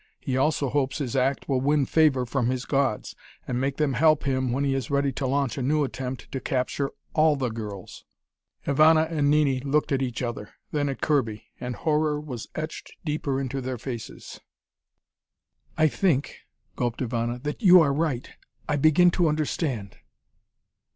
[0.19, 3.15] He also hopes his act will win favor from his Gods,
[3.47, 6.39] and make them help him when he is ready to launch a new attempt to
[6.39, 8.03] capture all the girls."
[8.65, 13.39] Ivana and Nini looked at each other, then at Kirby, and horror was etched deeper
[13.39, 14.39] into their faces.
[15.77, 16.39] "I think,"
[16.75, 18.27] gulped Ivana, "that you are right.
[18.67, 19.97] I begin to understand."